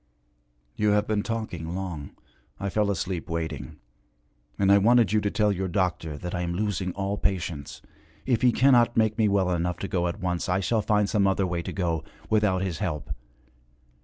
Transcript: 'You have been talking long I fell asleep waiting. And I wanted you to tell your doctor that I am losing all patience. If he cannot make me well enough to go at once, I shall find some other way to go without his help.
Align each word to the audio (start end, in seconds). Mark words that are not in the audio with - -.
'You 0.75 0.93
have 0.93 1.05
been 1.05 1.21
talking 1.21 1.75
long 1.75 2.15
I 2.59 2.69
fell 2.71 2.89
asleep 2.89 3.29
waiting. 3.29 3.77
And 4.57 4.71
I 4.71 4.79
wanted 4.79 5.13
you 5.13 5.21
to 5.21 5.29
tell 5.29 5.51
your 5.51 5.67
doctor 5.67 6.17
that 6.17 6.33
I 6.33 6.41
am 6.41 6.55
losing 6.55 6.91
all 6.93 7.19
patience. 7.19 7.83
If 8.25 8.41
he 8.41 8.51
cannot 8.51 8.97
make 8.97 9.19
me 9.19 9.27
well 9.27 9.51
enough 9.51 9.77
to 9.77 9.87
go 9.87 10.07
at 10.07 10.19
once, 10.19 10.49
I 10.49 10.59
shall 10.59 10.81
find 10.81 11.07
some 11.07 11.27
other 11.27 11.45
way 11.45 11.61
to 11.61 11.71
go 11.71 12.03
without 12.31 12.63
his 12.63 12.79
help. 12.79 13.11